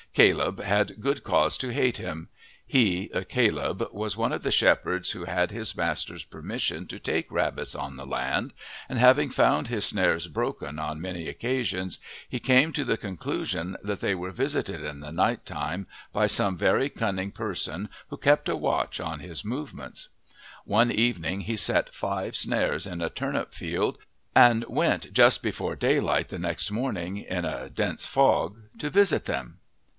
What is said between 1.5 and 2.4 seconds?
to hate him.